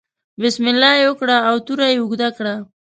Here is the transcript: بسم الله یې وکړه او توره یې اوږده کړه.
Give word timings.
بسم 0.41 0.63
الله 0.73 0.91
یې 0.99 1.05
وکړه 1.09 1.37
او 1.49 1.55
توره 1.65 1.87
یې 1.91 1.97
اوږده 1.99 2.29
کړه. 2.37 2.55